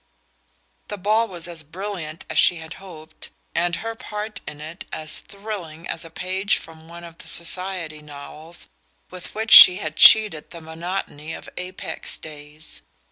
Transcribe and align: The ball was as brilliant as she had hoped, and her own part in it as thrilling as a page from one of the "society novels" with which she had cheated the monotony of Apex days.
The 0.87 0.97
ball 0.97 1.27
was 1.27 1.47
as 1.47 1.61
brilliant 1.61 2.25
as 2.27 2.39
she 2.39 2.55
had 2.55 2.73
hoped, 2.81 3.29
and 3.53 3.75
her 3.75 3.91
own 3.91 3.97
part 3.97 4.41
in 4.47 4.59
it 4.59 4.83
as 4.91 5.19
thrilling 5.19 5.87
as 5.87 6.03
a 6.03 6.09
page 6.09 6.57
from 6.57 6.87
one 6.87 7.03
of 7.03 7.19
the 7.19 7.27
"society 7.27 8.01
novels" 8.01 8.67
with 9.11 9.35
which 9.35 9.51
she 9.51 9.77
had 9.77 9.97
cheated 9.97 10.49
the 10.49 10.59
monotony 10.59 11.35
of 11.35 11.49
Apex 11.55 12.17
days. 12.17 12.81